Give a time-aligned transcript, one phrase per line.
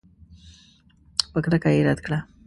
[1.31, 2.19] په کرکه یې رد کړه.